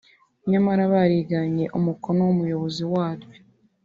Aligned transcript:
nyamara 0.51 0.81
bariganye 0.93 1.65
umukono 1.77 2.19
w’umuyobozi 2.27 2.83
waryo 2.93 3.39